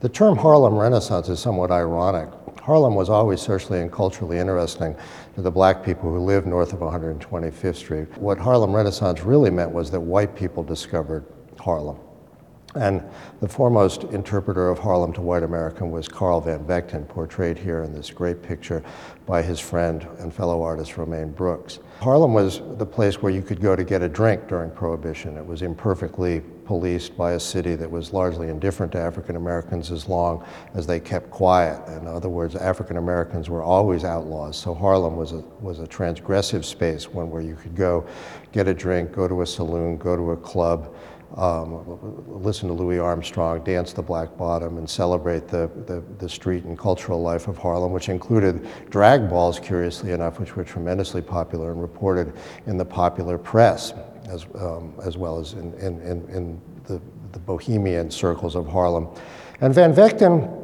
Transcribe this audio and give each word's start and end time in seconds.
The 0.00 0.08
term 0.08 0.38
Harlem 0.38 0.78
Renaissance 0.78 1.28
is 1.28 1.40
somewhat 1.40 1.70
ironic. 1.70 2.30
Harlem 2.62 2.94
was 2.94 3.10
always 3.10 3.38
socially 3.42 3.82
and 3.82 3.92
culturally 3.92 4.38
interesting 4.38 4.96
to 5.34 5.42
the 5.42 5.50
black 5.50 5.84
people 5.84 6.10
who 6.10 6.20
lived 6.20 6.46
north 6.46 6.72
of 6.72 6.78
125th 6.78 7.76
Street. 7.76 8.16
What 8.16 8.38
Harlem 8.38 8.74
Renaissance 8.74 9.20
really 9.20 9.50
meant 9.50 9.72
was 9.72 9.90
that 9.90 10.00
white 10.00 10.34
people 10.34 10.62
discovered 10.62 11.26
Harlem. 11.58 11.98
And 12.76 13.02
the 13.40 13.48
foremost 13.48 14.04
interpreter 14.04 14.68
of 14.68 14.78
Harlem 14.78 15.12
to 15.14 15.20
white 15.20 15.42
American 15.42 15.90
was 15.90 16.06
Carl 16.06 16.40
Van 16.40 16.64
Vechten, 16.64 17.08
portrayed 17.08 17.58
here 17.58 17.82
in 17.82 17.92
this 17.92 18.10
great 18.10 18.42
picture 18.42 18.82
by 19.26 19.42
his 19.42 19.58
friend 19.58 20.06
and 20.18 20.32
fellow 20.32 20.62
artist 20.62 20.96
Romaine 20.96 21.32
Brooks. 21.32 21.80
Harlem 22.00 22.32
was 22.32 22.62
the 22.78 22.86
place 22.86 23.20
where 23.20 23.32
you 23.32 23.42
could 23.42 23.60
go 23.60 23.74
to 23.74 23.82
get 23.82 24.02
a 24.02 24.08
drink 24.08 24.46
during 24.46 24.70
Prohibition. 24.70 25.36
It 25.36 25.44
was 25.44 25.62
imperfectly 25.62 26.42
policed 26.64 27.16
by 27.16 27.32
a 27.32 27.40
city 27.40 27.74
that 27.74 27.90
was 27.90 28.12
largely 28.12 28.48
indifferent 28.48 28.92
to 28.92 28.98
African 28.98 29.34
Americans 29.34 29.90
as 29.90 30.08
long 30.08 30.44
as 30.74 30.86
they 30.86 31.00
kept 31.00 31.28
quiet. 31.30 31.84
In 31.88 32.06
other 32.06 32.28
words, 32.28 32.54
African 32.54 32.96
Americans 32.96 33.50
were 33.50 33.64
always 33.64 34.04
outlaws. 34.04 34.56
So 34.56 34.72
Harlem 34.74 35.16
was 35.16 35.32
a, 35.32 35.42
was 35.60 35.80
a 35.80 35.86
transgressive 35.86 36.64
space, 36.64 37.08
one 37.08 37.30
where 37.30 37.42
you 37.42 37.56
could 37.56 37.74
go 37.74 38.06
get 38.52 38.68
a 38.68 38.74
drink, 38.74 39.10
go 39.10 39.26
to 39.26 39.42
a 39.42 39.46
saloon, 39.46 39.96
go 39.96 40.14
to 40.14 40.30
a 40.30 40.36
club, 40.36 40.94
um, 41.36 41.84
listen 42.26 42.68
to 42.68 42.74
Louis 42.74 42.98
Armstrong, 42.98 43.62
dance 43.62 43.92
the 43.92 44.02
Black 44.02 44.36
Bottom, 44.36 44.78
and 44.78 44.88
celebrate 44.88 45.46
the, 45.46 45.70
the, 45.86 46.02
the, 46.18 46.28
street 46.28 46.64
and 46.64 46.76
cultural 46.76 47.22
life 47.22 47.46
of 47.46 47.56
Harlem, 47.56 47.92
which 47.92 48.08
included 48.08 48.66
drag 48.90 49.30
balls, 49.30 49.60
curiously 49.60 50.10
enough, 50.10 50.40
which 50.40 50.56
were 50.56 50.64
tremendously 50.64 51.22
popular 51.22 51.70
and 51.70 51.80
reported 51.80 52.32
in 52.66 52.76
the 52.76 52.84
popular 52.84 53.38
press, 53.38 53.92
as, 54.28 54.44
um, 54.56 54.92
as 55.04 55.16
well 55.16 55.38
as 55.38 55.52
in, 55.52 55.72
in, 55.74 56.00
in, 56.02 56.28
in 56.30 56.60
the, 56.84 57.00
the 57.32 57.38
bohemian 57.38 58.10
circles 58.10 58.56
of 58.56 58.66
Harlem. 58.66 59.08
And 59.60 59.72
Van 59.72 59.94
Vechten 59.94 60.59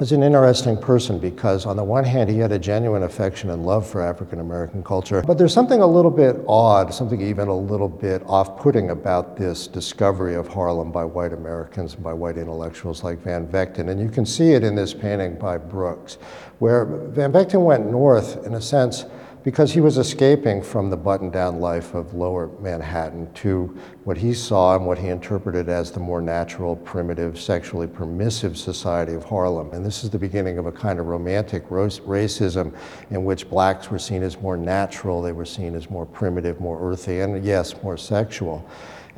is 0.00 0.12
an 0.12 0.22
interesting 0.22 0.76
person 0.76 1.18
because, 1.18 1.66
on 1.66 1.76
the 1.76 1.82
one 1.82 2.04
hand, 2.04 2.30
he 2.30 2.38
had 2.38 2.52
a 2.52 2.58
genuine 2.58 3.02
affection 3.02 3.50
and 3.50 3.66
love 3.66 3.84
for 3.84 4.00
African 4.00 4.40
American 4.40 4.82
culture, 4.82 5.22
but 5.22 5.38
there's 5.38 5.52
something 5.52 5.80
a 5.80 5.86
little 5.86 6.10
bit 6.10 6.36
odd, 6.46 6.94
something 6.94 7.20
even 7.20 7.48
a 7.48 7.56
little 7.56 7.88
bit 7.88 8.22
off 8.26 8.56
putting 8.58 8.90
about 8.90 9.36
this 9.36 9.66
discovery 9.66 10.34
of 10.36 10.46
Harlem 10.46 10.92
by 10.92 11.04
white 11.04 11.32
Americans 11.32 11.94
and 11.94 12.04
by 12.04 12.12
white 12.12 12.38
intellectuals 12.38 13.02
like 13.02 13.18
Van 13.18 13.46
Vechten. 13.46 13.88
And 13.88 14.00
you 14.00 14.08
can 14.08 14.24
see 14.24 14.52
it 14.52 14.62
in 14.62 14.74
this 14.76 14.94
painting 14.94 15.36
by 15.36 15.58
Brooks, 15.58 16.18
where 16.60 16.84
Van 16.84 17.32
Vechten 17.32 17.64
went 17.64 17.90
north, 17.90 18.46
in 18.46 18.54
a 18.54 18.60
sense, 18.60 19.04
because 19.44 19.72
he 19.72 19.80
was 19.80 19.98
escaping 19.98 20.62
from 20.62 20.90
the 20.90 20.96
button 20.96 21.30
down 21.30 21.60
life 21.60 21.94
of 21.94 22.14
lower 22.14 22.48
Manhattan 22.60 23.32
to 23.34 23.76
what 24.04 24.16
he 24.16 24.34
saw 24.34 24.76
and 24.76 24.86
what 24.86 24.98
he 24.98 25.08
interpreted 25.08 25.68
as 25.68 25.90
the 25.90 26.00
more 26.00 26.20
natural, 26.20 26.76
primitive, 26.76 27.40
sexually 27.40 27.86
permissive 27.86 28.58
society 28.58 29.14
of 29.14 29.24
Harlem. 29.24 29.72
And 29.72 29.84
this 29.84 30.04
is 30.04 30.10
the 30.10 30.18
beginning 30.18 30.58
of 30.58 30.66
a 30.66 30.72
kind 30.72 30.98
of 30.98 31.06
romantic 31.06 31.68
racism 31.68 32.74
in 33.10 33.24
which 33.24 33.48
blacks 33.48 33.90
were 33.90 33.98
seen 33.98 34.22
as 34.22 34.40
more 34.40 34.56
natural, 34.56 35.22
they 35.22 35.32
were 35.32 35.44
seen 35.44 35.74
as 35.74 35.88
more 35.88 36.06
primitive, 36.06 36.60
more 36.60 36.80
earthy, 36.80 37.20
and 37.20 37.44
yes, 37.44 37.80
more 37.82 37.96
sexual. 37.96 38.68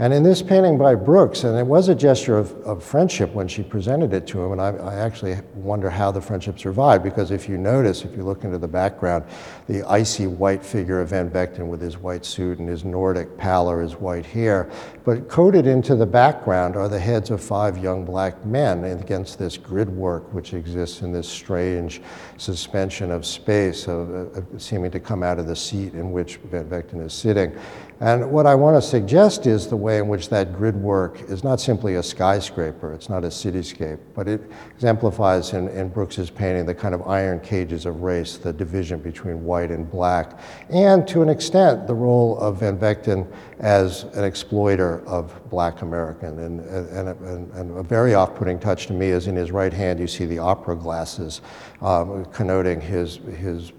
And 0.00 0.14
in 0.14 0.22
this 0.22 0.40
painting 0.40 0.78
by 0.78 0.94
Brooks, 0.94 1.44
and 1.44 1.58
it 1.58 1.66
was 1.66 1.90
a 1.90 1.94
gesture 1.94 2.38
of, 2.38 2.52
of 2.62 2.82
friendship 2.82 3.34
when 3.34 3.46
she 3.46 3.62
presented 3.62 4.14
it 4.14 4.26
to 4.28 4.42
him, 4.42 4.52
and 4.52 4.58
I, 4.58 4.70
I, 4.70 4.94
actually 4.94 5.36
wonder 5.54 5.90
how 5.90 6.10
the 6.10 6.22
friendship 6.22 6.58
survived, 6.58 7.04
because 7.04 7.30
if 7.30 7.50
you 7.50 7.58
notice, 7.58 8.02
if 8.06 8.16
you 8.16 8.22
look 8.22 8.42
into 8.42 8.56
the 8.56 8.66
background, 8.66 9.26
the 9.68 9.86
icy 9.86 10.26
white 10.26 10.64
figure 10.64 11.02
of 11.02 11.10
Van 11.10 11.28
Vechten 11.28 11.66
with 11.68 11.82
his 11.82 11.98
white 11.98 12.24
suit 12.24 12.60
and 12.60 12.66
his 12.66 12.82
Nordic 12.82 13.36
pallor, 13.36 13.82
his 13.82 13.92
white 13.92 14.24
hair, 14.24 14.70
but 15.04 15.28
coated 15.28 15.66
into 15.66 15.94
the 15.94 16.06
background 16.06 16.76
are 16.76 16.88
the 16.88 16.98
heads 16.98 17.28
of 17.28 17.42
five 17.42 17.76
young 17.76 18.02
black 18.02 18.42
men 18.46 18.84
against 18.84 19.38
this 19.38 19.58
grid 19.58 19.90
work 19.90 20.32
which 20.32 20.54
exists 20.54 21.02
in 21.02 21.12
this 21.12 21.28
strange 21.28 22.00
suspension 22.38 23.10
of 23.10 23.26
space, 23.26 23.86
of, 23.86 24.46
seeming 24.56 24.90
to 24.90 25.00
come 25.00 25.22
out 25.22 25.38
of 25.38 25.46
the 25.46 25.56
seat 25.56 25.92
in 25.92 26.10
which 26.10 26.36
Van 26.36 26.64
Vechten 26.64 27.04
is 27.04 27.12
sitting. 27.12 27.54
And 28.00 28.30
what 28.30 28.46
I 28.46 28.54
want 28.54 28.82
to 28.82 28.88
suggest 28.88 29.46
is 29.46 29.66
the 29.66 29.76
way 29.90 29.98
in 29.98 30.06
which 30.06 30.28
that 30.28 30.52
grid 30.52 30.76
work 30.76 31.20
is 31.22 31.42
not 31.42 31.60
simply 31.60 31.96
a 31.96 32.02
skyscraper, 32.02 32.92
it's 32.92 33.08
not 33.08 33.24
a 33.24 33.28
cityscape, 33.28 33.98
but 34.14 34.28
it 34.28 34.40
exemplifies 34.76 35.52
in, 35.52 35.66
in 35.68 35.88
Brooks's 35.88 36.30
painting 36.30 36.64
the 36.64 36.74
kind 36.74 36.94
of 36.94 37.02
iron 37.08 37.40
cages 37.40 37.86
of 37.86 38.02
race, 38.02 38.36
the 38.36 38.52
division 38.52 39.00
between 39.00 39.42
white 39.42 39.72
and 39.72 39.90
black, 39.90 40.38
and 40.68 41.08
to 41.08 41.22
an 41.22 41.28
extent, 41.28 41.88
the 41.88 41.94
role 41.94 42.38
of 42.38 42.60
Van 42.60 42.78
Vechten 42.78 43.26
as 43.58 44.04
an 44.14 44.22
exploiter 44.24 45.04
of 45.06 45.24
black 45.50 45.82
American. 45.82 46.38
And, 46.38 46.60
and, 46.60 47.08
and, 47.08 47.52
and 47.52 47.78
a 47.78 47.82
very 47.82 48.14
off 48.14 48.36
putting 48.36 48.60
touch 48.60 48.86
to 48.86 48.92
me 48.92 49.08
is 49.08 49.26
in 49.26 49.34
his 49.34 49.50
right 49.50 49.72
hand, 49.72 49.98
you 49.98 50.06
see 50.06 50.24
the 50.24 50.38
opera 50.38 50.76
glasses 50.76 51.40
um, 51.82 52.24
connoting 52.26 52.80
his, 52.80 53.16
his 53.38 53.72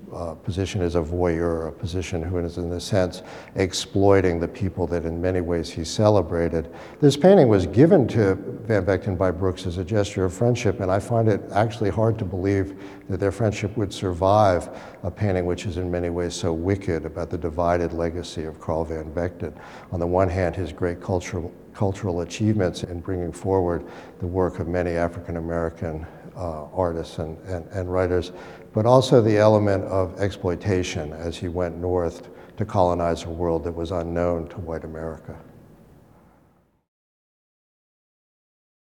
position 0.44 0.82
as 0.82 0.96
a 0.96 1.02
voyeur, 1.02 1.68
a 1.68 1.72
position 1.72 2.22
who 2.22 2.38
is, 2.40 2.58
in 2.58 2.72
a 2.72 2.80
sense, 2.80 3.24
exploiting 3.56 4.40
the 4.40 4.48
people 4.48 4.88
that 4.88 5.06
in 5.06 5.22
many 5.22 5.42
ways 5.42 5.70
he 5.70 5.84
celebrated. 5.84 6.74
This 7.00 7.16
painting 7.16 7.48
was 7.48 7.66
given 7.68 8.08
to 8.10 8.36
Van 8.36 8.86
Vechten 8.86 9.18
by 9.18 9.32
Brooks 9.32 9.66
as 9.66 9.78
a 9.78 9.84
gesture 9.84 10.26
of 10.26 10.34
friendship, 10.34 10.80
and 10.80 10.92
I 10.92 11.00
find 11.00 11.28
it 11.28 11.42
actually 11.54 11.90
hard 11.90 12.18
to 12.20 12.26
believe 12.26 12.78
that 13.10 13.20
their 13.20 13.32
friendship 13.32 13.76
would 13.78 13.94
survive 13.94 14.70
a 15.04 15.12
painting 15.12 15.46
which 15.46 15.66
is 15.66 15.78
in 15.78 15.90
many 15.90 16.10
ways 16.10 16.34
so 16.34 16.54
wicked 16.54 17.06
about 17.06 17.30
the 17.30 17.38
divided 17.38 17.94
legacy 17.94 18.46
of 18.46 18.60
Carl 18.60 18.86
Van 18.86 19.12
Vechten. 19.12 19.54
On 19.92 20.00
the 20.00 20.08
one 20.08 20.30
hand, 20.30 20.56
his 20.56 20.72
great 20.72 21.02
cultural, 21.02 21.52
cultural 21.74 22.22
achievements 22.22 22.84
in 22.84 23.00
bringing 23.00 23.32
forward 23.32 23.86
the 24.20 24.28
work 24.28 24.60
of 24.60 24.68
many 24.68 24.92
African 24.92 25.38
American 25.38 26.06
uh, 26.36 26.66
artists 26.74 27.20
and, 27.20 27.38
and, 27.48 27.66
and 27.68 27.92
writers, 27.92 28.32
but 28.74 28.86
also 28.86 29.22
the 29.22 29.38
element 29.38 29.84
of 29.86 30.20
exploitation 30.20 31.14
as 31.14 31.38
he 31.38 31.48
went 31.48 31.78
north 31.78 32.30
to 32.58 32.66
colonize 32.66 33.24
a 33.24 33.30
world 33.30 33.64
that 33.64 33.72
was 33.72 33.92
unknown 33.92 34.48
to 34.50 34.58
white 34.58 34.84
America. 34.84 35.38